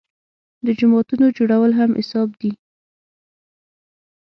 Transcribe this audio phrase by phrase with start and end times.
[0.65, 2.51] د جوماتونو جوړول هم حساب دي.